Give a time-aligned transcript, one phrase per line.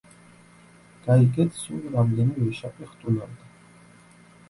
[1.03, 3.55] გაიგეთ, სულ რამდენი ვეშაპი ხტუნავდა.